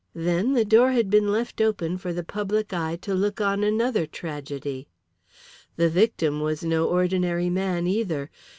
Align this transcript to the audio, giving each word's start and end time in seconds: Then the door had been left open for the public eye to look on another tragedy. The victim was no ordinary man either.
Then 0.15 0.53
the 0.53 0.65
door 0.65 0.93
had 0.93 1.11
been 1.11 1.31
left 1.31 1.61
open 1.61 1.99
for 1.99 2.11
the 2.11 2.23
public 2.23 2.73
eye 2.73 2.97
to 3.03 3.13
look 3.13 3.39
on 3.39 3.63
another 3.63 4.07
tragedy. 4.07 4.87
The 5.75 5.89
victim 5.89 6.39
was 6.41 6.63
no 6.63 6.87
ordinary 6.87 7.51
man 7.51 7.85
either. 7.85 8.31